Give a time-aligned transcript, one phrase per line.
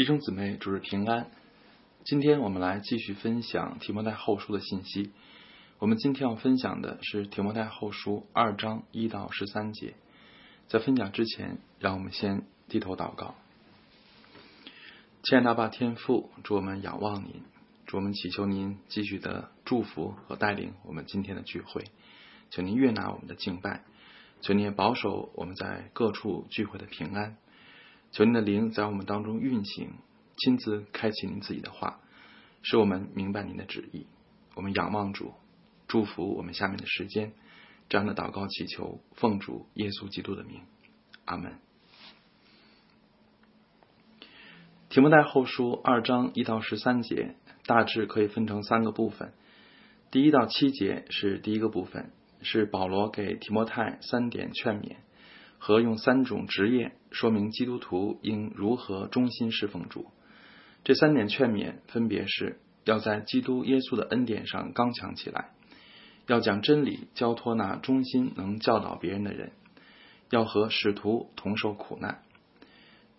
[0.00, 1.26] 弟兄姊妹，主日平安。
[2.04, 5.10] 今天我们来继续分享提摩太后书的信息。
[5.78, 9.92] 我们今天要分享的是提摩太后书二章一到十三节。
[10.68, 13.34] 在分享之前，让我们先低头祷告。
[15.22, 17.42] 亲爱的爸天父，祝我们仰望您，
[17.84, 21.84] 祝我们祈求您继续的祝福和带领我们今天的聚会。
[22.48, 23.82] 求您悦纳我们的敬拜，
[24.40, 27.36] 求您保守我们在各处聚会的平安。
[28.12, 29.92] 求您的灵在我们当中运行，
[30.36, 32.00] 亲自开启您自己的话，
[32.62, 34.06] 使我们明白您的旨意。
[34.54, 35.32] 我们仰望主，
[35.86, 37.32] 祝福我们下面的时间。
[37.88, 40.62] 这样的祷告祈求，奉主耶稣基督的名，
[41.24, 41.54] 阿门。
[44.88, 49.32] 提摩太后书二章一到十三节，大致可以分成三个部分。
[50.10, 52.10] 第一到七节是第一个部分，
[52.42, 54.96] 是保罗给提摩太三点劝勉。
[55.58, 60.06] 和用三种职业说明基督徒应如何忠心侍奉主。
[60.84, 65.50] 这三点劝勉分别是：要在基督耶稣的恩典上刚强起来；
[66.26, 69.50] 要将真理交托那忠心能教导别人的人；
[70.30, 72.22] 要和使徒同受苦难。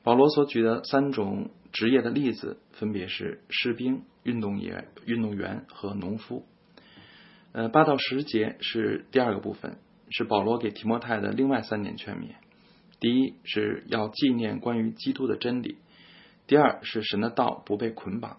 [0.03, 6.45] 保罗所举的三种职业的例子分别是士兵、运动员、运动员和农夫。
[7.51, 9.77] 呃，八到十节是第二个部分。
[10.13, 12.31] 是保罗给提摩太的另外三点劝勉：
[13.01, 15.77] 第一是要纪念关于基督的真理；
[16.45, 18.37] 第二是神的道不被捆绑；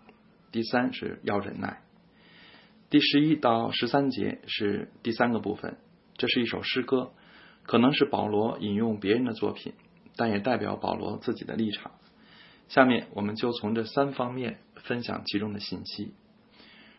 [0.53, 1.83] 第三是要忍耐。
[2.89, 5.79] 第十一到十三节是第三个部分，
[6.17, 7.11] 这是一首诗歌，
[7.65, 9.73] 可能是保罗引用别人的作品，
[10.15, 11.91] 但也代表保罗自己的立场。
[12.69, 16.15] 下面我们就从这三方面分享其中的信息。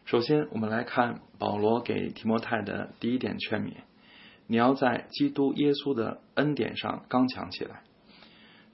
[0.03, 3.71] 首先，我们来看保罗给提摩太的第一点劝勉。
[4.47, 7.83] 你要在基督耶稣的恩典上刚强起来。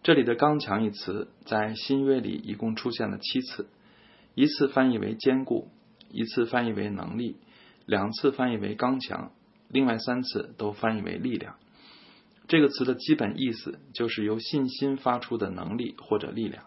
[0.02, 3.68] 这里的“刚强”一词在新约里一共出现了七次，
[4.34, 5.68] 一次翻译为坚固，
[6.10, 7.36] 一次翻译为能力，
[7.86, 9.32] 两次翻译为刚强，
[9.68, 11.56] 另外三次都翻译为力量。
[12.48, 16.64] 这个词的基本意思就是由信心发出的能力或者力量，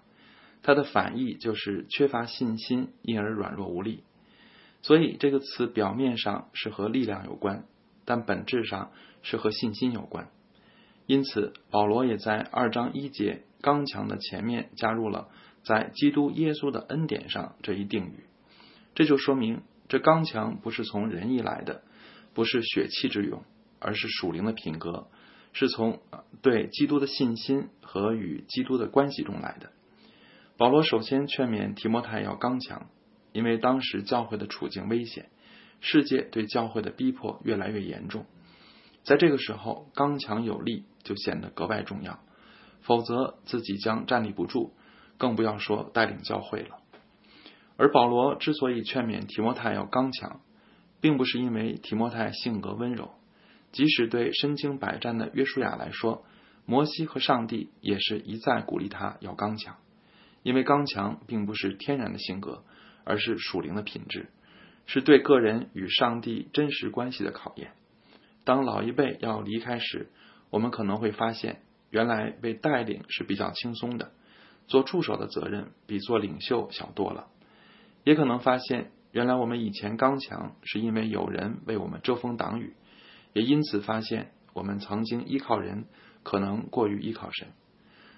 [0.62, 4.04] 它的反义就是缺乏信心因而软弱无力。
[4.82, 7.64] 所以这个词表面上是和力量有关。
[8.04, 8.90] 但本质上
[9.22, 10.28] 是和信心有关，
[11.06, 15.28] 因此保罗也在二章一节“刚强”的前面加入了
[15.64, 18.24] “在基督耶稣的恩典上”这一定语。
[18.94, 21.82] 这就说明，这刚强不是从人意来的，
[22.34, 23.42] 不是血气之勇，
[23.78, 25.08] 而是属灵的品格，
[25.52, 26.00] 是从
[26.42, 29.70] 对基督的信心和与基督的关系中来的。
[30.58, 32.88] 保罗首先劝勉提摩太要刚强，
[33.32, 35.30] 因为当时教会的处境危险。
[35.82, 38.24] 世界对教会的逼迫越来越严重，
[39.02, 42.20] 在这个时候，刚强有力就显得格外重要，
[42.82, 44.72] 否则自己将站立不住，
[45.18, 46.78] 更不要说带领教会了。
[47.76, 50.40] 而保罗之所以劝勉提摩太要刚强，
[51.00, 53.10] 并不是因为提摩太性格温柔，
[53.72, 56.24] 即使对身经百战的约书亚来说，
[56.64, 59.78] 摩西和上帝也是一再鼓励他要刚强，
[60.44, 62.62] 因为刚强并不是天然的性格，
[63.02, 64.30] 而是属灵的品质。
[64.86, 67.72] 是对个人与上帝真实关系的考验。
[68.44, 70.10] 当老一辈要离开时，
[70.50, 74.10] 我们可能会发现，原来被带领是比较轻松的，
[74.66, 77.28] 做助手的责任比做领袖小多了。
[78.04, 82.74] 也可能发现，原来我们以前刚强是因为有人为我们遮风挡雨，
[83.32, 85.84] 也因此发现我们曾经依靠人
[86.24, 87.48] 可能过于依靠神。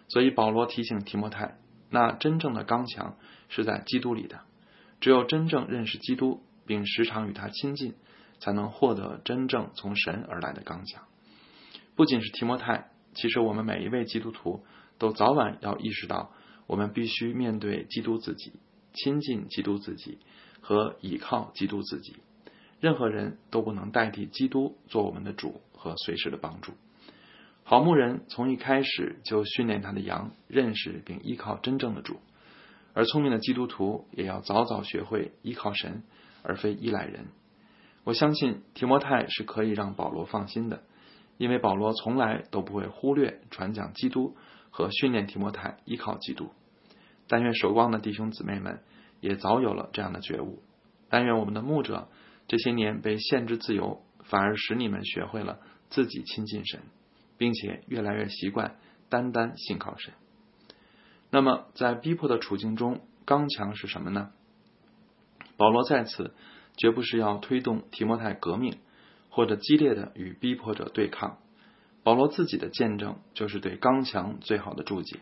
[0.09, 1.59] 所以保罗提醒提摩太，
[1.91, 3.17] 那真正的刚强
[3.51, 4.41] 是在基督里的，
[5.01, 6.43] 只有真正认识基督。
[6.67, 7.95] 并时常与他亲近，
[8.39, 11.05] 才能获得真正从神而来的刚强。
[11.95, 14.65] 不仅是提摩太，其实我们每一位基督徒
[14.99, 16.33] 都早晚要意识到，
[16.67, 18.53] 我们必须面对基督自己，
[18.93, 20.19] 亲近基督自己
[20.61, 22.17] 和倚靠基督自己。
[22.81, 26.73] 任何人都不能代替基督做我们的主和随时的帮助。
[27.63, 32.21] 好牧人从一开始就训练他的羊认识并依靠真正的主，
[32.93, 36.03] 而聪明的基督徒也要早早学会依靠神。
[36.45, 37.29] 而非依赖人，
[38.05, 40.83] 我相信提摩太是可以让保罗放心的，
[41.39, 44.37] 因为保罗从来都不会忽略传讲基督
[44.71, 46.51] 和训练提摩太依靠基督。
[47.27, 48.83] 但愿守望的弟兄姊妹们
[49.21, 50.63] 也早有了这样的觉悟。
[51.09, 52.09] 但愿我们的牧者
[52.47, 56.81] 这些年被限制自由，反而使你们学会了自己亲近神，
[57.39, 58.77] 并且越来越习惯
[59.09, 60.13] 单单信靠神。
[61.31, 64.33] 那么，在逼迫的处境中，刚强是什么呢？
[65.57, 66.33] 保罗在此
[66.77, 68.79] 绝不是要推动提摩太革命，
[69.29, 71.39] 或者激烈的与逼迫者对抗。
[72.03, 75.21] 保罗自己的见证就是对刚强最好的注解。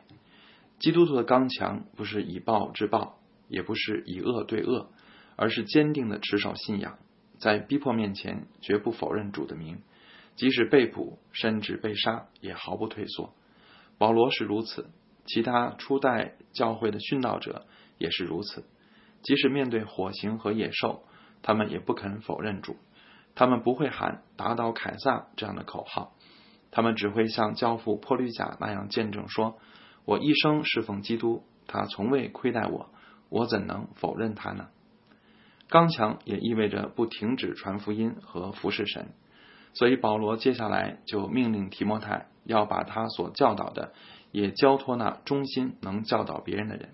[0.79, 3.19] 基督徒的刚强不是以暴制暴，
[3.49, 4.91] 也不是以恶对恶，
[5.37, 6.99] 而是坚定的持守信仰，
[7.39, 9.83] 在逼迫面前绝不否认主的名，
[10.35, 13.33] 即使被捕甚至被杀，也毫不退缩。
[13.97, 14.91] 保罗是如此，
[15.27, 17.67] 其他初代教会的殉道者
[17.99, 18.65] 也是如此。
[19.23, 21.05] 即使面对火刑和野兽，
[21.43, 22.77] 他们也不肯否认主。
[23.35, 26.13] 他们不会喊“打倒凯撒”这样的口号，
[26.71, 29.59] 他们只会像教父破律甲那样见证说
[30.05, 32.91] ：“我一生侍奉基督，他从未亏待我，
[33.31, 34.69] 我怎能否认他呢？”
[35.71, 39.15] 刚强也意味着不停止传福音和服侍神，
[39.73, 43.95] 所以保罗接下来就命令提摩太要把他所教导的
[44.31, 46.91] 也交托那忠心能教导别人的人。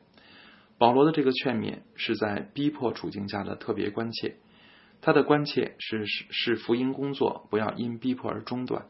[0.78, 4.36] 保罗的这个劝勉是在逼迫处境下的特别关切。
[5.00, 8.86] 他的关切是是是福音工作不要因逼迫而中断。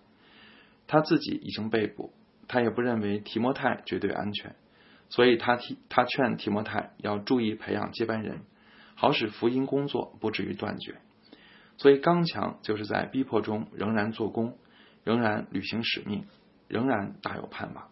[0.86, 2.12] 他自己已经被捕，
[2.46, 4.56] 他也不认为提摩太绝对安全，
[5.10, 8.40] 所以他提他劝提摩太要注意培养接班人，
[8.94, 10.96] 好使福音工作不至于断绝。
[11.76, 14.56] 所以刚强就是在逼迫中仍然做工，
[15.04, 16.24] 仍然履行使命，
[16.68, 17.88] 仍然大有盼望。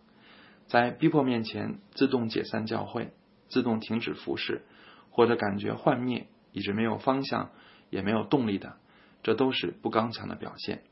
[0.67, 3.13] 在逼迫面前自动解散教会，
[3.49, 4.63] 自动停止服侍，
[5.11, 7.51] 或者感觉幻灭，一直没有方向。
[7.89, 8.79] 也没有动力的，
[9.23, 10.83] 这都是不刚强的表现。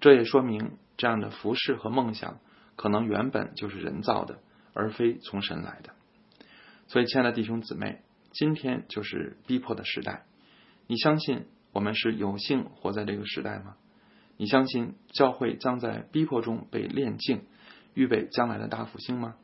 [0.00, 2.40] 这也说明这样的服饰和梦想
[2.74, 4.40] 可能原本就是人造的，
[4.74, 5.94] 而非从神来的。
[6.88, 8.02] 所以，亲爱的弟兄姊妹，
[8.32, 10.24] 今天就是逼迫的时代。
[10.88, 13.76] 你相信我们是有幸活在这个时代吗？
[14.36, 17.44] 你相信教会将在逼迫中被炼净，
[17.94, 19.36] 预备将来的大复兴吗？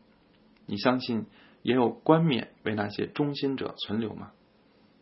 [0.69, 1.26] 你相信
[1.62, 4.31] 也有冠冕为那些忠心者存留吗？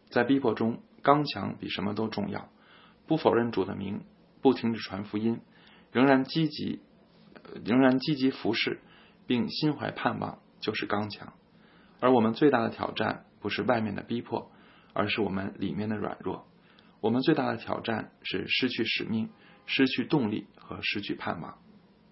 [0.09, 0.81] 在逼迫中。
[1.03, 2.49] 刚强比什么都重要，
[3.07, 4.01] 不否认主的名，
[4.43, 5.41] 不停止传福音，
[5.93, 6.81] 仍然积极，
[7.65, 8.81] 仍然积极服侍，
[9.25, 11.33] 并心怀盼望，就是刚强。
[12.01, 14.51] 而我们最大的挑战不是外面的逼迫，
[14.95, 16.49] 而是我们里面的软弱。
[17.01, 19.31] 我们最大的挑战是失去使命、
[19.65, 21.59] 失去动力和失去盼望。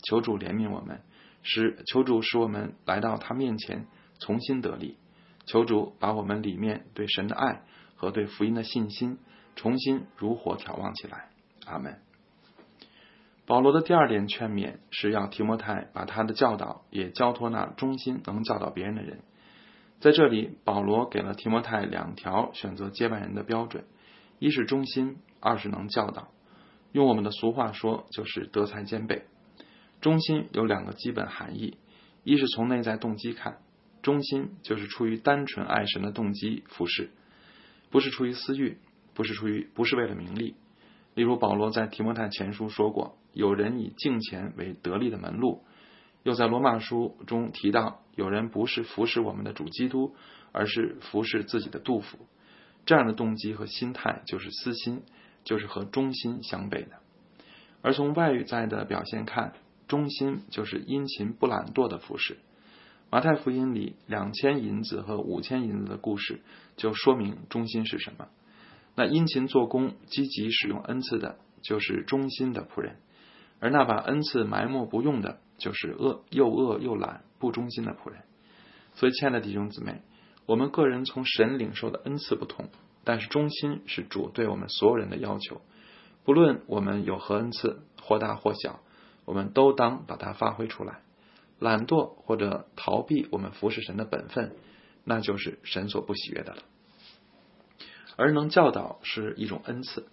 [0.04, 1.02] 求主怜悯我们，
[1.44, 3.87] 使求主使我们来到他面前
[4.19, 4.99] 重新得力。
[5.46, 7.62] 求主把我们里面对神的爱。
[7.96, 9.19] 和对福音的信心
[9.55, 11.31] 重新如火挑旺起来。
[11.64, 12.00] 阿门。
[13.46, 19.20] 保罗的第二点劝勉是要提摩太把他的教导也交托那忠心能教导别人的人。
[20.00, 23.85] 在这里，保罗给了提摩太两条选择接班人的标准：
[24.38, 26.29] 一是忠心，二是能教导。
[26.93, 29.25] 用我们的俗话说，就是德才兼备。
[30.04, 31.78] 忠心有两个基本含义：
[32.24, 33.56] 一是从内在动机看，
[34.02, 37.08] 忠心就是出于单纯爱神的动机服侍。
[37.88, 38.76] 不是出于私欲，
[39.14, 40.56] 不是出于，不是为了名利。
[41.14, 45.62] 例如，保罗在提摩太前书说过，有人以敬钱为得利的门路；
[46.22, 50.14] 又在罗马书中提到，有人不是服侍我们的主基督，
[50.52, 52.18] 而是服侍自己的杜甫。
[52.84, 55.02] 这样的动机和心态就是私心，
[55.44, 56.98] 就是和忠心相悖的。
[57.80, 59.54] 而从外在的表现看，
[59.88, 62.38] 忠心就是殷勤不懒惰的服侍。
[63.10, 66.40] 马太福音里两千银子和五千银子的故事，
[66.76, 68.26] 就说明忠心是什么。
[68.96, 72.94] 那殷勤做工、积极使用恩赐的，就是忠心的仆人；
[73.60, 78.22] 而那把恩赐埋没不用的，就是恶又恶又懒、不忠心的仆人。
[78.94, 80.02] 所以，亲爱的弟兄姊妹，
[80.46, 82.69] 我们个人从神领受的恩赐不同，
[83.05, 85.60] 但是忠心是主对我们所有人的要求。
[86.24, 88.81] 不论我们有何恩赐，或大或小，
[89.24, 91.00] 我们都当把它发挥出来。
[91.60, 94.56] 懒惰或者逃避我们服侍神的本分，
[95.04, 96.62] 那就是神所不喜悦的了。
[98.16, 100.08] 而能教导是一种恩赐，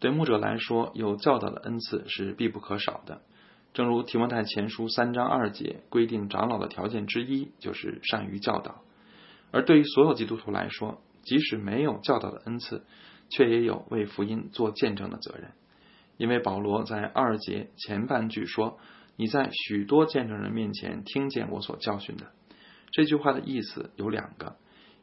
[0.00, 3.20] 对牧者来说，有教导的恩赐是必不可少的。
[3.74, 8.82] 正如提摩太前书三章二节规定，长老的条件之一就是善于教导。
[9.50, 12.84] 而对于所有基督徒来说，即使没有教导的恩赐，
[13.30, 15.52] 却也有为福音做见证的责任。
[16.18, 18.78] 因为保罗在二节前半句说。
[19.20, 22.28] 你在许多见证人面前听见我所教训的
[22.92, 24.54] 这句话的意思有两个：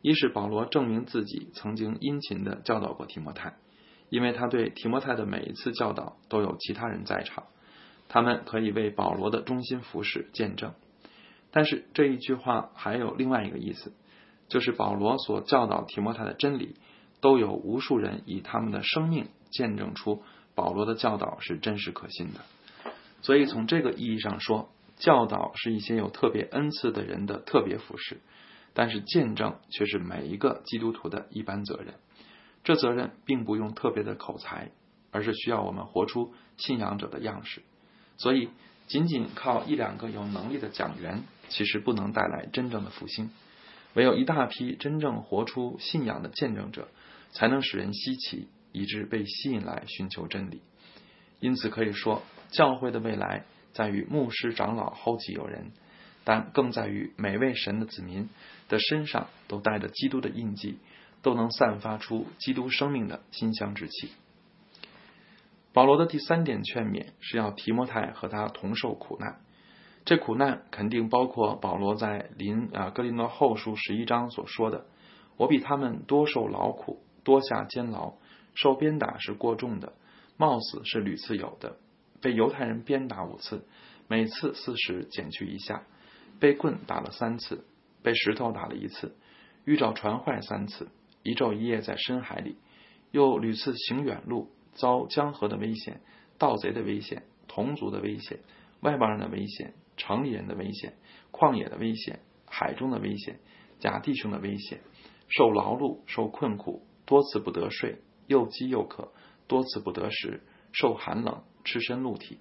[0.01, 3.57] 一是保罗证明自己曾经殷勤的教导过提摩太，
[4.09, 7.43] 因为他对提摩太的每一次教导都有其他人在场，
[8.07, 10.73] 他们可以为保罗的忠心服侍见证。
[11.51, 13.91] 但是这一句话还有另外一个意思，
[14.47, 16.77] 就是保罗所教导提摩太的真理，
[17.19, 20.23] 都有无数人以他们的生命见证出
[20.55, 22.39] 保罗的教导是真实可信的。
[23.21, 28.21] 所以，从这个意义上说，教导是一些有特别恩赐的人的特别服饰，
[28.73, 31.95] 但是见证却是每一个基督徒的一般责任。
[32.63, 34.71] 这责任并不用特别的口才，
[35.11, 37.61] 而是需要我们活出信仰者的样式。
[38.17, 38.49] 所以，
[38.87, 43.29] 仅仅靠一两个有能力的讲员其实不能带来真正的复兴。
[43.95, 46.87] 唯有一大批真正活出信仰的见证者，
[47.31, 50.61] 才能使人稀奇，以致被吸引来寻求真理。
[51.39, 55.71] 因此可以说，教会的未来在于牧师、长老后继有人，
[56.23, 58.29] 但更在于每位神的子民
[58.67, 60.79] 的身上都带着基督的印记，
[61.21, 64.09] 都能散发出基督生命的馨香之气。
[65.73, 69.41] 保罗的第三点劝勉是要提摩太和他同受苦难。
[70.05, 74.85] 这苦难肯定包括保罗在林啊格林诺后书十一章所说的
[75.35, 78.13] ：“我比他们多受劳苦，多下监牢，
[78.55, 79.93] 受鞭打是过重的，
[80.37, 81.77] 冒死是屡次有的，
[82.21, 83.65] 被犹太人鞭打五次，
[84.07, 85.83] 每次四十减去一下，
[86.39, 87.65] 被棍打了三次，
[88.01, 89.15] 被石头打了一次，
[89.65, 90.87] 遇着船坏三次，
[91.21, 92.57] 一昼一夜在深海里，
[93.11, 96.01] 又屡次行远路，遭江河的危险，
[96.39, 98.39] 盗贼的危险，同族的危险，
[98.79, 100.93] 外邦人的危险。”城里人的危险，
[101.31, 103.39] 旷野的危险，海中的危险，
[103.79, 104.81] 假弟兄的危险，
[105.29, 109.11] 受劳碌，受困苦，多次不得睡，又饥又渴，
[109.47, 110.41] 多次不得食，
[110.71, 112.39] 受寒冷，赤身露体。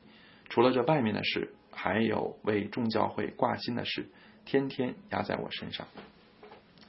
[0.49, 4.11] 除了这外面的事，还有为众教会挂心的事，
[4.45, 5.87] 天天压在我身上。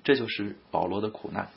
[0.03, 1.49] 这就是保罗的苦难。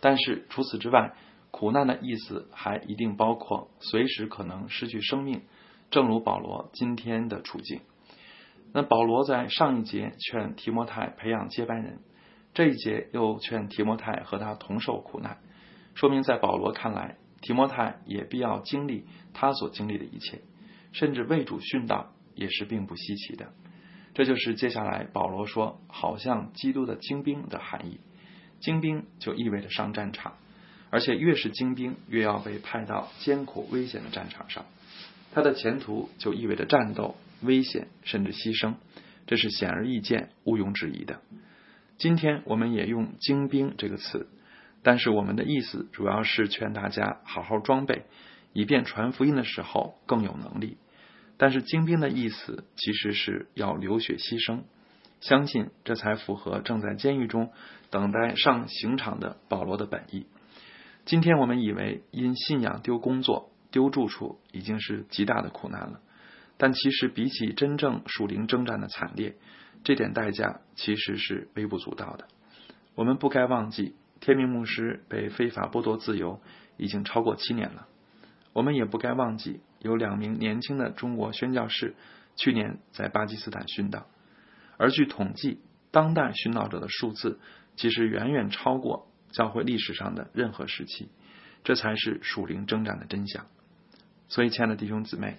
[0.00, 1.14] 但是除此之外，
[1.50, 5.42] 苦难的意思还一定包括随时可能失去生命，
[5.90, 7.82] 正如保罗今天的处境。
[8.72, 12.00] 那保罗在上一节劝提摩太培养接班人，
[12.54, 15.38] 这一节又劝提摩太和他同受苦难，
[16.02, 20.40] 说明在保罗看来，提摩太也必要经历他所经历的一切，
[20.90, 23.52] 甚至为主殉道也是并不稀奇的。
[24.12, 28.00] 这就是接下来保罗说“好像基督的精兵”的含义。
[28.58, 30.32] 精兵就意味着上战场，
[30.90, 34.66] 而且越是精兵，越要被派到艰苦危险的战场上，
[35.30, 37.14] 他的前途就意味着战斗。
[37.42, 38.74] 危险甚至牺牲，
[39.28, 41.20] 这是显而易见、毋庸置疑的。
[41.96, 44.26] 今天我们也用“精兵”这个词，
[44.82, 48.04] 但是我们的意思主要是劝大家好好装备，
[48.52, 50.76] 以便传福音的时候更有能力。
[51.36, 54.62] 但是“精兵”的意思其实是要流血牺牲，
[55.20, 57.50] 相信这才符合正在监狱中
[57.90, 60.26] 等待上刑场的保罗的本意。
[61.04, 66.00] 今天我们以为因信仰丢工作、丢住处已经是极大的苦难了。
[66.58, 69.34] 但其实比起真正属灵征战的惨烈，
[69.82, 72.28] 这点代价其实是微不足道的。
[72.94, 76.40] 我们不该忘记，天命牧师被非法剥夺自由
[76.78, 77.86] 已经超过七年了。
[78.54, 81.94] 我们也不该忘记，有两名年轻的中国宣教士
[82.36, 84.06] 去年在巴基斯坦殉道。
[84.78, 85.60] 而据统计，
[85.90, 87.38] 当代殉道者的数字
[87.76, 91.10] 其实远远超过教会历史上的任何时期。
[91.64, 93.46] 这才是属灵征战的真相。
[94.28, 95.36] 所以，亲爱的弟兄姊妹。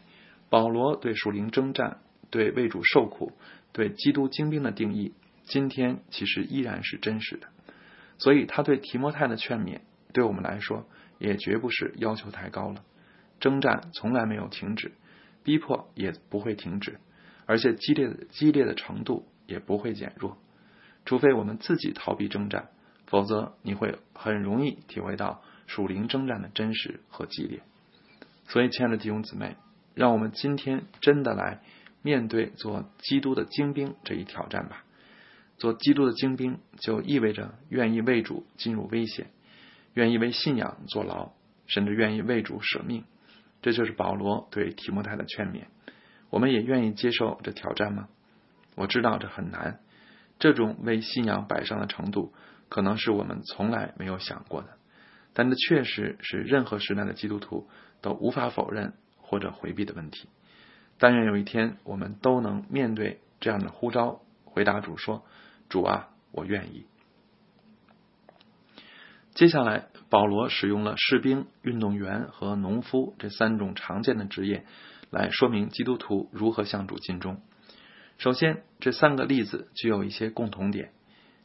[0.49, 1.97] 保罗对属灵征战、
[2.29, 3.31] 对为主受苦、
[3.71, 5.13] 对基督精兵的定义，
[5.45, 7.47] 今天其实依然是真实的。
[8.23, 9.81] 所以他对提摩太的劝勉，
[10.13, 10.85] 对我们来说
[11.19, 12.83] 也绝不是要求太高了。
[13.39, 14.93] 征战从来没有停止，
[15.43, 16.99] 逼迫也不会停止，
[17.45, 20.37] 而且激烈的激烈的程度也不会减弱。
[21.05, 22.69] 除非我们自己逃避征战，
[23.07, 27.61] 否则你会很容易体会到属灵征战的真实和激烈。
[28.47, 29.57] 所以，亲爱的弟兄姊妹。
[29.95, 31.61] 让我们今天真的来
[32.01, 34.83] 面对做基督的精兵这一挑战吧。
[35.57, 39.27] 做基督的精兵，就意味着愿意为主进入危险，
[39.93, 41.31] 愿意为信仰坐牢，
[41.67, 43.03] 甚至愿意为主舍命。
[43.61, 45.63] 这就是保罗对提摩太的劝勉。
[46.29, 48.07] 我们也愿意接受这挑战吗？
[48.75, 49.79] 我知道这很难。
[50.39, 52.33] 这种为信仰摆上的程度，
[52.69, 54.69] 可能是我们从来没有想过的。
[55.33, 57.69] 但这确实是任何时代的基督徒
[58.01, 58.93] 都无法否认。
[59.25, 60.29] 或者回避的问题，
[60.99, 64.21] 但愿有一天我们都能面对这样的呼召，
[64.53, 65.25] 回答主说
[65.67, 66.85] ：“主啊，我愿意。”
[69.33, 74.63] 接下来，保罗使用了士兵、运动员和农夫这三种常见的职业，
[75.09, 77.41] 来说明基督徒如何向主尽忠。
[78.19, 80.91] 首先，这三个例子具有一些共同点：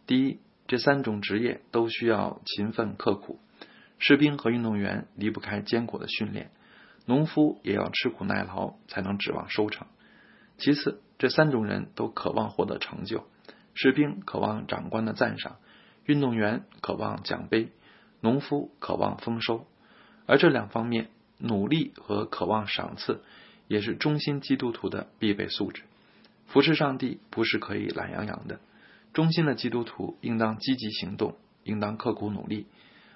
[0.06, 3.40] 第一，这三种职业都需要勤奋刻苦，
[3.98, 6.50] 士兵和运动员离不开艰苦的训练。
[7.06, 9.86] 农夫也要吃苦耐劳，才能指望收成。
[10.58, 13.24] 其次，这三种人都渴望获得成就：
[13.74, 15.56] 士兵渴望长官的赞赏，
[16.04, 17.72] 运动员渴望奖杯，
[18.20, 19.66] 农夫渴望丰收。
[20.26, 23.22] 而这两方面，努力和渴望赏赐，
[23.66, 25.82] 也是忠心基督徒的必备素质。
[26.46, 28.60] 服侍上帝不是可以懒洋洋的，
[29.12, 32.66] 忠心的基督徒应当积极行动，应当刻苦努力。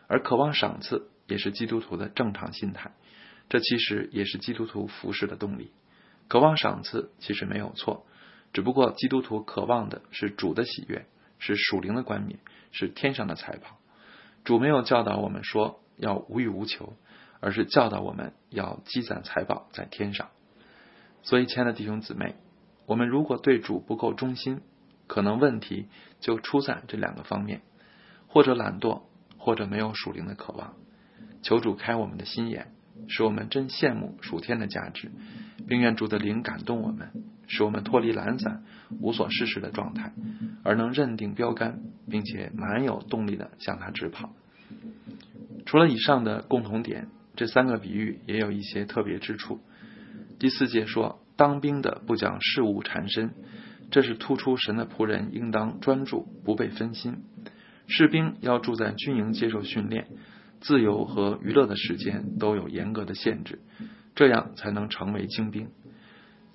[0.09, 2.93] 而渴望赏赐，也是基督徒的正常心态。
[3.49, 5.71] 这其实也是基督徒服侍的动力。
[6.33, 8.07] 渴望赏赐其实没有错，
[8.55, 11.05] 只不过基督徒渴望的是主的喜悦，
[11.39, 12.39] 是属灵的冠冕，
[12.71, 13.77] 是天上的财宝。
[14.43, 16.95] 主没有教导我们说要无欲无求，
[17.41, 20.31] 而是教导我们要积攒财宝在天上。
[21.23, 22.37] 所以，亲爱的弟兄姊妹，
[22.87, 24.63] 我们如果对主不够忠心，
[25.07, 27.61] 可能问题就出在这两个方面：
[28.27, 29.03] 或者懒惰，
[29.37, 30.77] 或者没有属灵的渴望。
[31.43, 32.73] 求主开我们的心眼，
[33.09, 35.11] 使我们真羡慕属天的价值，
[35.67, 37.11] 并愿主的灵感动我们，
[37.47, 38.63] 使我们脱离懒散、
[39.01, 40.13] 无所事事的状态，
[40.63, 44.35] 而能认定标杆，并且蛮有动力的向他直跑。
[45.67, 49.61] 除了以上的共同点，这三个比喻也有一些特别之处。
[50.39, 53.31] 第四节说，当兵的不讲事物缠身，
[53.91, 57.19] 这是突出神的仆人应当专注，不被分心。
[57.87, 60.09] 士兵要住在军营接受训练，
[60.63, 63.61] 自由和娱乐的时间都有严格的限制，
[64.15, 65.69] 这样才能成为精兵。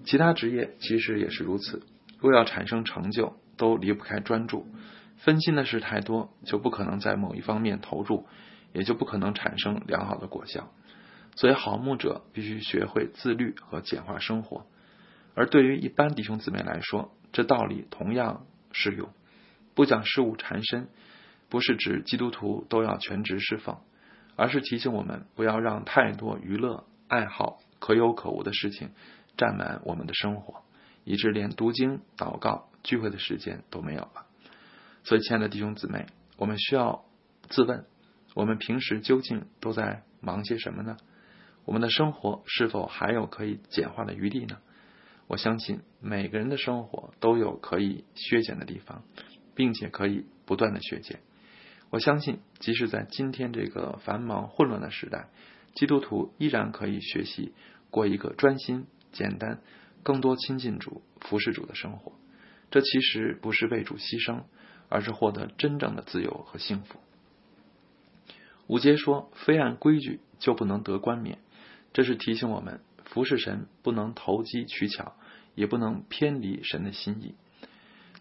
[0.06, 1.84] 其他职业其实也是如此，
[2.20, 4.66] 若要产生成就，都离不开专注。
[5.18, 8.26] 分心的事太多，就不可能在某一方面投入，
[8.72, 10.72] 也就不可能产生良好的果效。
[11.36, 14.66] 所以，好牧者必须学会自律和简化生活。
[15.36, 19.10] 而对于一般弟兄姊妹来说，这道理同样适用。
[19.76, 20.88] 不讲事物缠身，
[21.50, 23.78] 不是指基督徒都要全职侍奉，
[24.38, 28.92] 而是提醒我们不要让太多娱乐、爱好、可有可无的事情
[29.36, 30.64] 占满我们的生活，
[31.04, 34.26] 以致连读经、祷告、聚会的时间都没有了。
[35.04, 36.06] 所以，亲爱的弟兄姊妹，
[36.38, 37.04] 我们需要
[37.50, 37.86] 自问：
[38.36, 40.98] 我们平时究竟都在忙些什么呢？
[41.66, 44.60] 我们的生活是否还有可以简化的余地呢？
[45.28, 49.04] 我相信每个人的生活都有可以削减的地方，
[49.56, 51.20] 并且可以不断的削减。
[51.90, 55.30] 我相信，即使在今天这个繁忙混乱的时代，
[55.74, 57.54] 基督徒依然可以学习
[57.90, 59.62] 过一个专心、简单、
[60.04, 62.12] 更多亲近主、服侍主的生活。
[62.72, 64.44] 这其实不是为主牺牲，
[64.90, 67.00] 而是获得真正的自由和幸福。
[68.68, 71.40] 五节说：“非按规矩就不能得冠冕。”
[71.94, 75.16] 这是提醒我们，服侍神不能投机取巧，
[75.56, 77.36] 也不能偏离神的心意。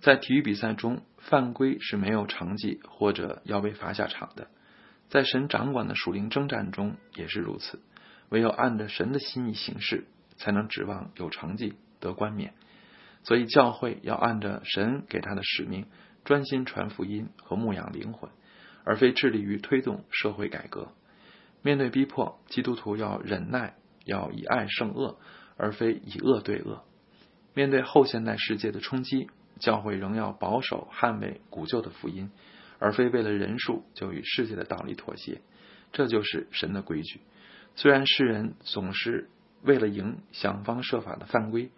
[0.01, 4.49] 在体育比赛中，犯规是没有成绩或者要被罚下场的。
[5.09, 7.81] 在神掌管的属灵征战中也是如此。
[8.29, 10.05] 唯有按着神的心意行事，
[10.37, 12.55] 才能指望有成绩得冠冕。
[13.23, 15.87] 所以，教会要按着神给他的使命，
[16.25, 18.31] 专心传福音和牧养灵魂，
[18.85, 20.89] 而非致力于推动社会改革。
[21.63, 25.19] 面对逼迫，基督徒要忍耐，要以爱胜恶，
[25.57, 26.85] 而非以恶对恶。
[27.55, 32.31] 面对后现代世界的冲击，教会仍要保守捍卫古旧的福音，
[32.79, 35.41] 而非为了人数就与世界的道理妥协。
[35.93, 37.21] 这就是神的规矩。
[37.75, 39.31] 虽然世人总是
[39.63, 41.71] 为了赢想方设法的犯规，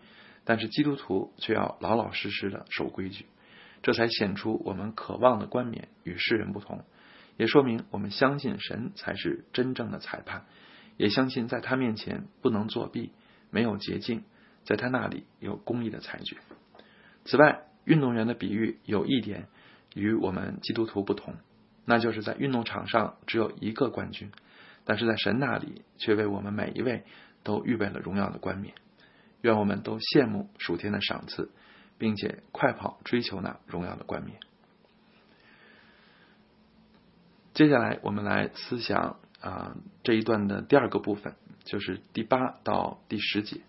[0.45, 3.27] 但是基督徒却要老老实实的守规矩，
[3.83, 6.85] 这才显出我们渴望的冠冕与世人不同。
[7.37, 10.47] 也说明我们相信神才是真正的裁判，
[10.97, 13.13] 也相信在他面前不能作弊，
[13.51, 14.25] 没有捷径，
[14.65, 16.39] 在他那里有公义的裁决。
[17.25, 19.49] 此外，运动员的比喻有一点
[19.95, 21.35] 与我们基督徒不同，
[21.87, 24.31] 那就是在运动场上只有一个冠军，
[24.85, 27.05] 但是在神那里却为我们每一位
[27.43, 28.75] 都预备了荣耀的冠冕。
[29.41, 31.51] 愿我们都羡慕属天的赏赐，
[31.97, 34.39] 并且快跑追求那荣耀的冠冕。
[37.55, 43.61] 接下来，我们来思想啊这一段的第二个部分，就是第八到第十节。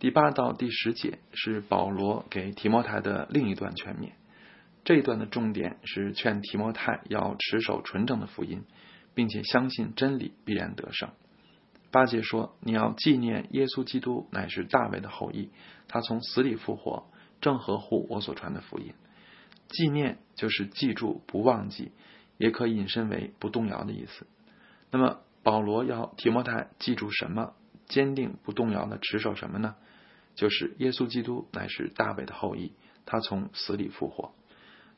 [0.00, 4.12] 第八到第十节是保罗给提摩太的另一段劝勉。
[4.82, 8.64] 这一段的重点是劝提摩太要持守纯正的福音，
[9.14, 11.10] 并且相信真理必然得胜。
[11.90, 15.50] 八节说：“你要纪念耶稣基督乃是大卫的后裔，
[15.86, 17.04] 他从死里复活，
[17.42, 18.94] 正合乎我所传的福音。
[19.68, 21.92] 纪念就是记住，不忘记。”
[22.38, 24.26] 也可引申为不动摇的意思。
[24.90, 27.52] 那么保罗要提摩太记住什么？
[27.86, 29.76] 坚定不动摇的持守什么呢？
[30.34, 32.72] 就是耶稣基督乃是大卫的后裔，
[33.06, 34.32] 他从死里复活。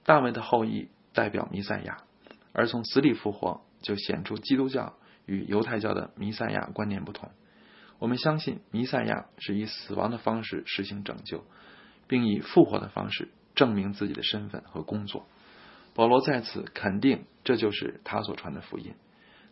[0.05, 1.99] 大卫的后裔代表弥赛亚，
[2.53, 4.95] 而从死里复活就显出基督教
[5.27, 7.31] 与犹太教的弥赛亚观念不同。
[7.99, 11.45] 我们相信弥赛亚是以死亡的方式实行拯救，
[12.09, 15.27] 并以复活的方式证明自己的身份和工作。
[15.95, 18.95] 保罗在此肯定，这就是他所传的福音。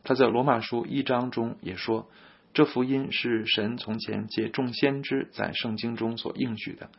[0.03, 2.09] 他在罗马书一章中也说，
[2.53, 6.91] 这福音是神从前借众先知在圣经中所应许的。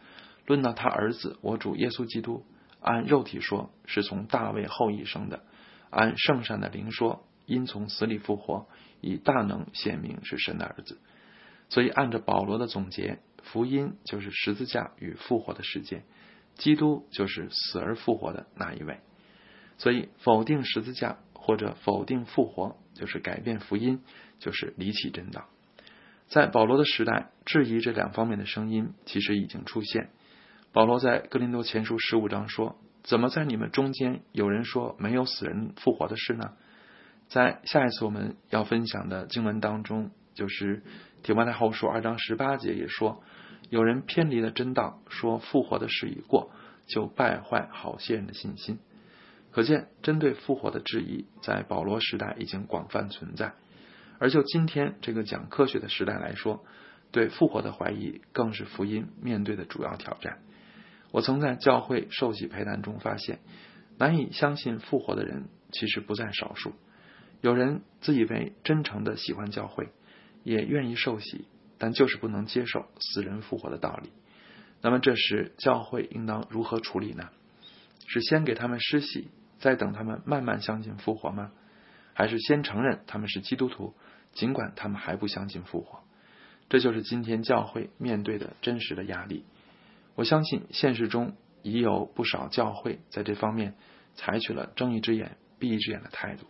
[0.47, 2.45] 论到他儿子我主耶稣基督，
[2.79, 5.41] 按肉体说是从大卫后裔生的；
[5.89, 8.67] 按圣善的灵说，因从死里复活，
[9.01, 10.99] 以大能显明是神的儿子。
[11.69, 16.03] 所以按照保罗的总结，福音就是十字架与复活的世界，
[16.55, 18.99] 基督就是死而复活的那一位。
[19.77, 24.01] 所以否定十字架或者否定复活，就是改变福音，
[24.41, 25.45] 就是离奇真道。
[26.27, 30.09] 在保罗的时代，质疑这两方面的声音其实已经出现。
[30.73, 36.53] 保罗在哥林多前书十五章说：“怎么在你们中间有人说没有死人复活的事呢？”
[37.29, 40.83] 在下一次我们要分享的经文当中，就是
[41.23, 43.23] 提摩太后书二章十八节也说
[43.69, 46.51] ：“有人偏离了真道，说复活的事已过，
[46.87, 48.79] 就败坏好些人的信心。”
[49.51, 53.53] 可见，针对复活的质疑，在保罗时代已经广泛存在。
[54.21, 56.63] 而就今天这个讲科学的时代来说，
[57.11, 60.37] 对复活的怀疑更是福音面对的主要挑战。
[61.09, 63.39] 我曾在教会受洗陪谈中发现，
[63.97, 66.73] 难以相信复活的人其实不在少数。
[67.41, 69.89] 有人自以为真诚的喜欢教会，
[70.43, 71.47] 也愿意受洗，
[71.79, 74.11] 但就是不能接受死人复活的道理。
[74.83, 77.29] 那么这时教会应当如何处理呢？
[78.05, 81.51] 是先给他们施洗，再等他们慢慢相信复活吗？
[82.13, 83.95] 还是先承认他们是基督徒，
[84.33, 85.99] 尽管他们还不相信复活？
[86.69, 89.43] 这就是今天教会面对的真实的压力。
[90.15, 93.75] 我相信现实中已有不少教会在这方面
[94.15, 96.45] 采取了睁一只眼闭一只眼的态度，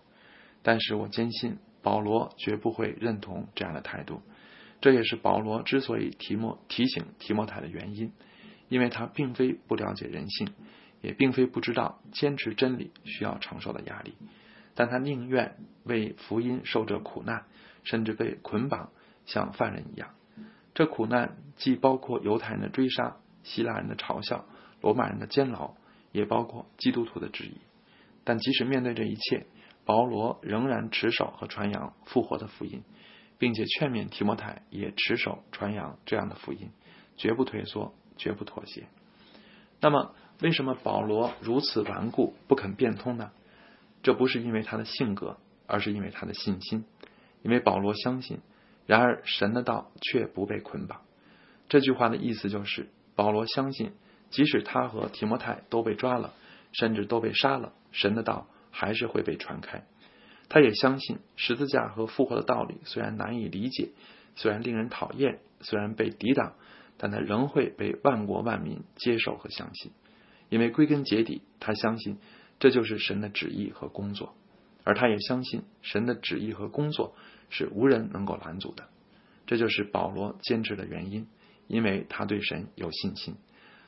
[0.62, 4.22] 但是我坚信保罗绝不会认同这样的态度。
[4.80, 8.12] 这也是保罗之所以提莫提醒提莫泰的原因，
[8.68, 10.50] 因为他并非不了解人性，
[11.02, 14.16] 也并非不知道坚持真理需要承受的压力，
[14.74, 17.46] 但他宁愿为福音受着苦难，
[17.84, 18.92] 甚至被捆绑，
[19.26, 20.10] 像犯人一样。
[20.74, 23.18] 这苦难既包括犹太人的追杀。
[23.44, 24.46] 希腊人的嘲笑，
[24.82, 25.74] 罗马人的监牢，
[26.12, 27.58] 也包括基督徒的质疑。
[28.24, 29.48] 但即使面对这一切，
[29.84, 32.84] 保罗仍然持守和传扬复活的福音，
[33.40, 36.70] 并且劝勉提摩太也持守传扬这样的福音，
[37.18, 38.86] 绝不退缩，绝不妥协。
[39.80, 43.32] 那么，为什么保罗如此顽固，不肯变通呢？
[44.04, 46.86] 这不是因为他的性格，而是因为他的信心。
[47.44, 48.40] 因为保罗相信，
[48.86, 51.02] 然而神的道却不被捆绑。
[51.70, 52.90] 这句话的意思就是。
[53.14, 53.92] 保罗相信，
[54.30, 56.34] 即使他和提摩太都被抓了，
[56.72, 59.84] 甚至都被杀了，神的道还是会被传开。
[60.48, 63.90] 他也相信十字架和复活的道理虽然难以理解，
[64.36, 66.54] 虽然令人讨厌，虽然被抵挡，
[66.98, 69.92] 但他仍会被万国万民接受和相信。
[70.50, 72.18] 因为归根结底，他相信
[72.60, 74.34] 这就是神的旨意和工作，
[74.84, 77.16] 而他也相信神的旨意和工作
[77.50, 78.88] 是无人能够拦阻的。
[79.46, 81.28] 这就是保罗坚持的原因。
[81.68, 83.36] 因为他对神有信心，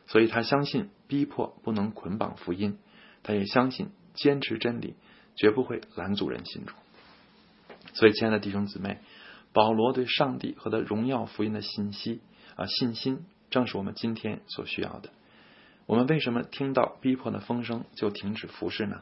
[0.08, 2.78] 所以他相信逼迫不能捆绑福音，
[3.24, 4.96] 他也相信坚持真理
[5.36, 6.78] 绝不会拦阻人心中。
[7.94, 9.00] 所以，亲爱的弟兄姊妹，
[9.52, 12.22] 保罗对上帝和他荣耀福音的信息
[12.56, 15.10] 啊信心，正是我们今天所需要的。
[15.86, 19.02] 我们为什么听到逼迫的风声就停止服侍呢？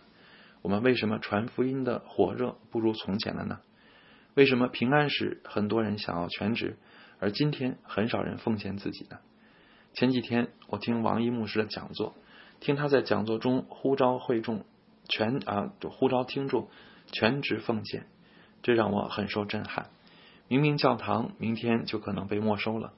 [0.62, 3.60] 我们为什么传福音的火热不如从前了呢？
[4.36, 6.78] 为什么平安时很多人想要全职？
[7.20, 9.20] 而今天很少人奉献自己呢。
[9.94, 12.16] 前几天我听王一牧师的讲座，
[12.60, 14.66] 听他在讲座中呼召会众
[15.10, 16.70] 全啊呼召听众
[17.12, 18.08] 全职奉献，
[18.64, 19.90] 这让我很受震撼。
[20.48, 22.94] 明明教堂明天就可能被没收了，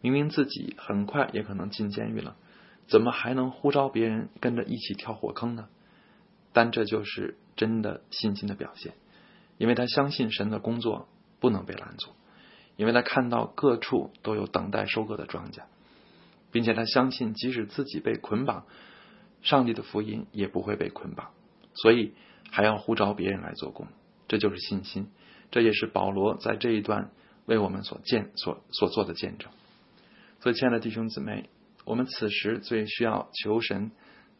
[0.00, 2.36] 明明自己很快也可能进监狱了，
[2.88, 5.68] 怎么还能呼召别人跟着一起跳火坑呢？
[6.52, 8.94] 但这就是真的信心的表现，
[9.58, 11.08] 因为他相信神的工作
[11.40, 12.10] 不能被拦阻。
[12.74, 15.64] 因为他看到各处都有等待收割的庄稼，
[16.50, 18.64] 并且他相信，即使自己被捆绑，
[19.42, 21.32] 上帝的福音也不会被捆绑，
[21.74, 22.14] 所以
[22.50, 23.88] 还要呼召别人来做工。
[24.26, 25.10] 这就是信心，
[25.50, 27.10] 这也是保罗在这一段
[27.44, 29.50] 为我们所见所所做的见证。
[30.40, 31.50] 所以，亲爱的弟兄姊妹，
[31.84, 33.92] 我们此时最需要求神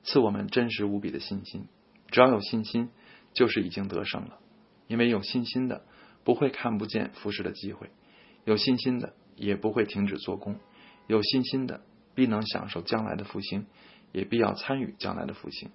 [0.05, 1.67] 赐我们真实无比的信心。
[2.13, 2.91] 只要有信心，
[3.35, 4.39] 就是已经得胜了。
[4.87, 5.85] 因为有信心的
[6.23, 7.91] 不会看不见服侍的机会。
[8.45, 10.59] 有信心的也不会停止做工，
[11.07, 11.83] 有信心的
[12.15, 13.67] 必能享受将来的复兴，
[14.13, 15.71] 也必要参与将来的复兴。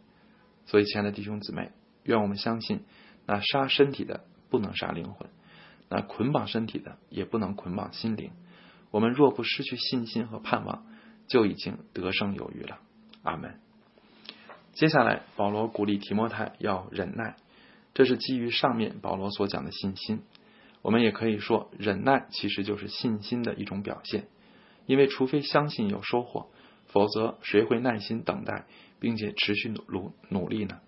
[0.65, 1.71] 所以，亲爱的弟兄姊妹，
[2.03, 2.83] 愿我们相信，
[3.25, 5.29] 那杀身体的不能杀灵魂，
[5.89, 8.31] 那捆绑身体的也不能捆绑心灵。
[8.91, 10.85] 我们若不失去信心和盼望，
[11.27, 12.79] 就已经得胜有余了。
[13.23, 13.59] 阿门。
[14.77, 17.35] 接下来，保罗鼓励提摩太要忍耐，
[17.95, 20.21] 这是基于上面保罗所讲的信心。
[20.83, 24.27] 我们也可以说，忍耐其实就是信心的一种表现，
[24.85, 26.51] 因为除非相信有收获，
[26.85, 28.67] 否则谁会耐心等待，
[28.99, 30.79] 并且持续努努努力呢？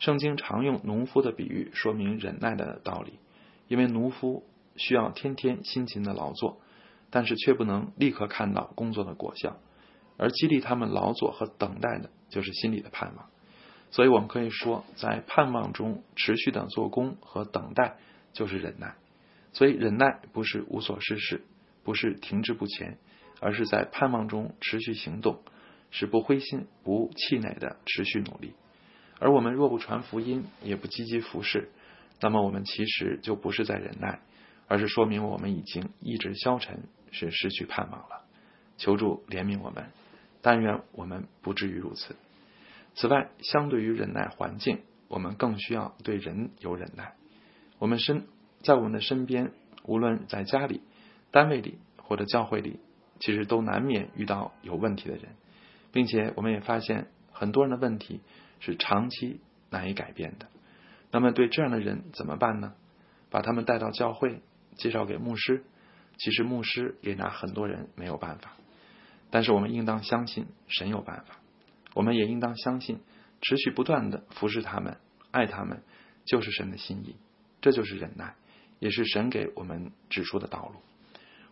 [0.00, 3.20] 圣经常用农夫的比喻说明忍耐的道理，
[3.68, 4.42] 因为农夫
[4.74, 6.60] 需要天天辛勤的劳作，
[7.10, 9.58] 但是却不能立刻看到工作的果效，
[10.16, 13.28] 而激励他们劳作和等待的，就是心里的盼望。
[13.90, 17.96] 所以我们可以说，在盼望中持续的做工和等待，
[18.32, 18.94] 就是忍耐。
[19.52, 21.44] 所以忍耐不是无所事事，
[21.84, 22.96] 不是停滞不前，
[23.38, 25.42] 而是在盼望中持续行动，
[25.90, 28.54] 是不灰心、不气馁的持续努力。
[29.18, 31.70] 而我们若不传福音，也不积极服侍，
[32.20, 34.20] 那么我们其实就不是在忍耐，
[34.68, 38.24] 而是说明我们已经意志消沉，是失去盼望了。
[38.78, 39.84] 求助怜悯我们，
[40.42, 42.14] 但愿我们不至于如此。
[42.94, 47.14] 此外，相对于忍耐环境，我们更需要对人有忍耐。
[47.78, 48.26] 我们身
[48.62, 49.52] 在我们的身边，
[49.84, 50.82] 无论在家里、
[51.30, 52.80] 单位里或者教会里，
[53.18, 55.28] 其实都难免遇到有问题的人，
[55.90, 58.20] 并且我们也发现很多人的问题
[58.60, 60.48] 是长期难以改变的。
[61.10, 62.74] 那么，对这样的人怎么办呢？
[63.30, 64.42] 把他们带到教会，
[64.76, 65.64] 介绍给牧师。
[66.18, 68.52] 其实牧师也拿很多人没有办法，
[69.32, 71.38] 但是我们应当相信神有办法。
[71.94, 73.00] 我们也应当相信，
[73.40, 74.98] 持续不断的服侍他们、
[75.30, 75.82] 爱他们，
[76.26, 77.16] 就是神的心意。
[77.62, 78.34] 这就是忍耐，
[78.78, 80.80] 也是神给我们指出的道路。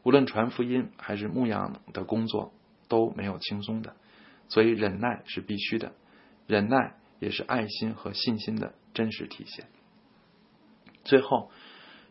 [0.02, 2.52] 无论传福音还是牧养的工作，
[2.88, 3.96] 都没有轻松的，
[4.48, 5.92] 所以忍耐是必须的。
[6.46, 9.68] 忍耐也是爱心和信心的真实体现。
[11.04, 11.50] 最后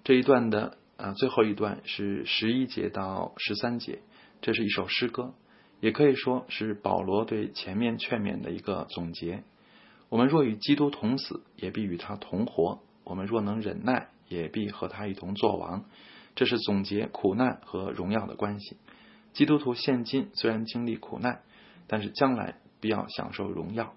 [0.04, 4.02] 这一段的啊，最后一段是十一节到十三节，
[4.42, 5.36] 这是一首诗歌。
[5.80, 9.44] 也可以说是保罗对前面劝勉的一个总结。
[10.10, 15.86] 我们若与基督同死，也必与他同活；我们若能忍耐，也必和他一同作王。
[16.36, 18.78] 这是总结苦难和荣耀的关系。
[19.34, 21.42] 基督徒现今虽然经历苦难，
[21.88, 23.94] 但是将来必要享受荣耀，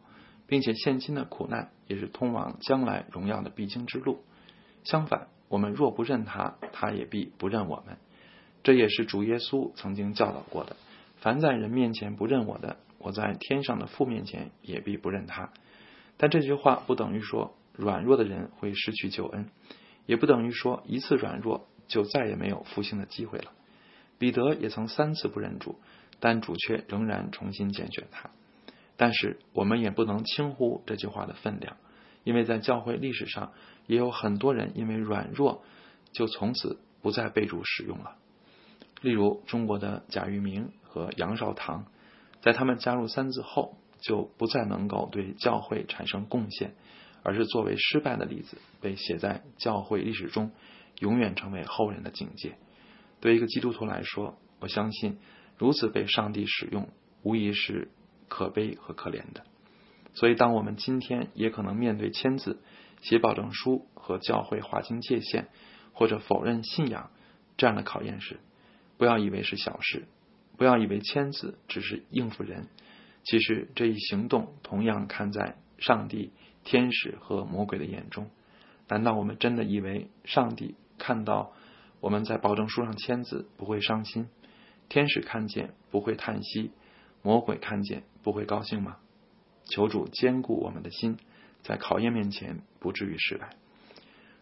[0.46, 4.22] 并且现今的苦难也是通往将来荣耀的必经之路。
[4.84, 7.96] 相反，我们若不认他，他也必不认我们。
[8.62, 10.76] 这也是主耶稣曾经教导过的。
[11.22, 15.52] 凡在人面前不认我的，我在天上的父面前也必不认他。
[16.16, 19.48] 但这句话不等于说软弱的人会失去救恩，
[20.04, 23.52] 也不等于说一次软弱就再也没有复兴的机会了。
[24.18, 25.78] 彼得也曾三次不认主，
[26.18, 28.30] 但主却仍然重新拣选他。
[28.96, 31.76] 但是我们也不能轻忽这句话的分量，
[32.24, 33.52] 因为在教会历史上
[33.86, 35.62] 也有很多人因为软弱
[36.12, 38.16] 就从此不再被主使用了。
[39.00, 41.86] 例如中国的贾玉明和杨绍堂，
[42.42, 46.74] 在他们加入三字后，就不再能够对教会产生贡献，
[47.22, 50.50] 而是作为失败的例子被写在教会历史中，
[50.98, 52.58] 永远成为后人的警戒。
[53.20, 55.18] 对一个基督徒来说，我相信
[55.56, 56.90] 如此被上帝使用，
[57.22, 57.90] 无疑是
[58.28, 59.44] 可悲和可怜的。
[60.12, 62.60] 所以，当我们今天也可能面对签字、
[63.00, 65.48] 写保证书和教会划清界限，
[65.94, 67.10] 或者否认信仰
[67.56, 68.40] 这样的考验时，
[68.98, 70.06] 不要以为是小事，
[70.56, 72.68] 不要以为签字只是应付人。
[73.24, 76.32] 其实这一行动同样看在上帝、
[76.64, 78.30] 天使和魔鬼的眼中。
[78.88, 81.52] 难道我们真的以为上帝看到
[82.00, 84.28] 我们在保证书上签字不会伤心？
[84.88, 86.72] 天使看见不会叹息？
[87.22, 88.96] 魔鬼看见不会高兴吗？
[89.64, 91.16] 求主坚固我们的心，
[91.62, 93.50] 在考验面前不至于失败。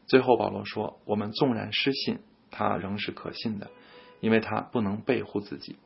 [0.06, 2.18] 最后，保罗说：“我们纵然失信，
[2.50, 3.70] 他仍是可信的。”
[4.20, 5.76] 因为他不能背护自己，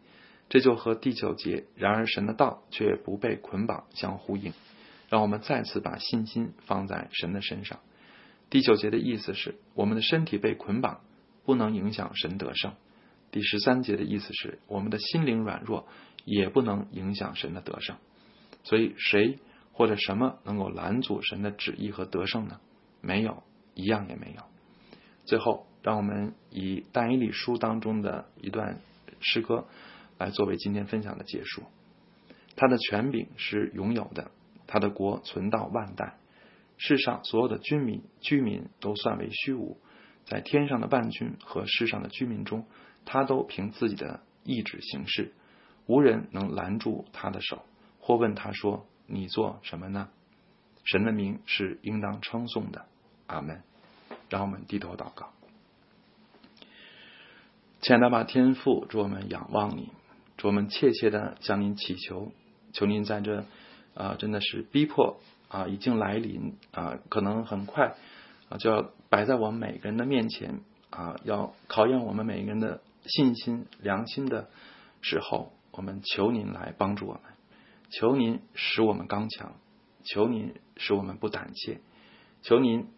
[0.54, 4.52] 这就和第九节“然而神的道却不被捆绑”相呼应。
[5.08, 7.80] 让我们再次把信心放在神的身上。
[8.50, 11.00] 第九节的意思是，我们的身体被捆绑，
[11.44, 12.70] 不能影响神得胜；
[13.32, 15.88] 第十三节的意思是，我们的心灵软弱，
[16.24, 17.96] 也不能影响神的得胜。
[18.62, 19.40] 所以，谁
[19.72, 22.60] 或者什么能够拦阻神的旨意和得胜呢？
[23.00, 23.42] 没有，
[23.74, 24.44] 一样也没有。
[25.24, 25.66] 最后。
[25.82, 28.78] 让我们以《但以理书》当中的一段
[29.20, 29.66] 诗歌
[30.18, 31.62] 来作为今天分享的结束。
[32.56, 34.30] 他的权柄是永有的，
[34.66, 36.18] 他的国存到万代。
[36.76, 39.78] 世上所有的居民居民都算为虚无，
[40.24, 42.66] 在天上的万军和世上的居民中，
[43.04, 45.32] 他都凭自己的意志行事，
[45.86, 47.64] 无人能拦住他的手，
[48.00, 50.08] 或问他说：“你做什么呢？”
[50.84, 52.86] 神的名是应当称颂的。
[53.26, 53.62] 阿门。
[54.30, 55.32] 让我们低头祷告。
[57.80, 59.92] 亲爱的吧，天父，祝我们仰望你，
[60.46, 62.30] 我们切切的向您祈求，
[62.72, 63.44] 求您在这
[63.94, 67.96] 啊，真的是逼迫啊，已经来临啊，可能很快
[68.50, 74.50] 啊，就要摆在我们每个人的面前啊，要考验我们每个人的信心、良心的
[75.00, 77.22] 时候，我们求您来帮助我们，
[77.90, 79.54] 求您使我们刚强，
[80.04, 81.80] 求您使我们不胆怯，
[82.42, 82.88] 求您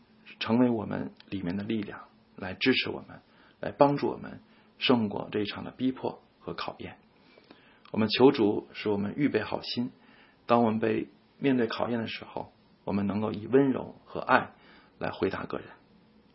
[0.40, 2.00] 成为我们里面的力量，
[2.34, 3.20] 来支持我们，
[3.60, 4.40] 来帮助我们。
[4.78, 6.98] 胜过这一场的逼迫和考验。
[7.92, 9.90] 我们求主使我们预备好心，
[10.46, 12.52] 当我们被面对考验的时候，
[12.84, 14.50] 我们能够以温柔和爱
[14.98, 15.68] 来回答个人。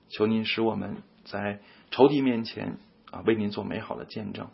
[0.09, 1.59] 求您使我们在
[1.89, 2.77] 仇敌面前
[3.11, 4.49] 啊，为您做美好的见证，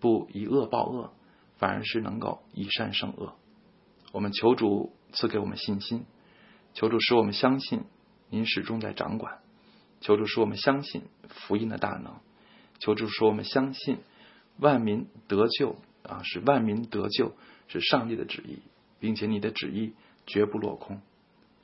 [0.00, 1.12] 不以恶报恶，
[1.56, 3.34] 反而是能够以善胜恶。
[4.12, 6.04] 我们求主赐给我们信心，
[6.74, 7.84] 求主使我们相信
[8.30, 9.38] 您始终在掌管，
[10.00, 12.16] 求主使我们相信福音的大能，
[12.78, 13.98] 求主使我们相信
[14.58, 15.76] 万民得救
[16.08, 17.36] 啊，使万民得救
[17.68, 18.58] 是上帝的旨意，
[18.98, 19.94] 并且你的旨意
[20.26, 21.00] 绝不落空。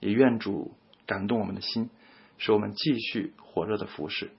[0.01, 0.73] 也愿主
[1.07, 1.91] 感动我们的心。
[2.37, 4.33] 使我们继续火热的服侍，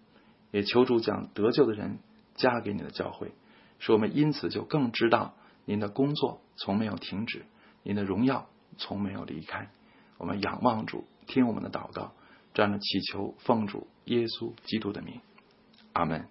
[0.52, 2.00] 也求主将得救的人
[2.36, 3.32] 加给你的教会，
[3.80, 7.46] 使我们因此就更知道您的工作从没有停止，
[7.84, 9.70] 您的荣耀从没有离开。
[10.18, 12.12] 我们仰望主，听我们的祷告，
[12.54, 15.22] 这样的祈求奉主耶稣基督的名，
[15.94, 16.28] 阿门。